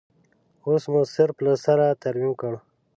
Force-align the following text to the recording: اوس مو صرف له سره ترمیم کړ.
اوس 0.65 0.83
مو 0.91 1.01
صرف 1.15 1.35
له 1.45 1.53
سره 1.65 1.85
ترمیم 2.03 2.33
کړ. 2.41 2.53